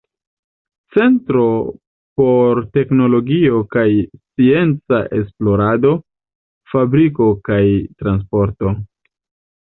[0.93, 1.41] Centro
[2.21, 3.83] por teknologio kaj
[4.21, 5.91] scienca esplorado,
[6.73, 7.61] fabrikado kaj
[8.01, 8.73] transporto.